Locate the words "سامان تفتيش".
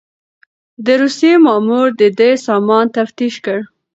2.45-3.35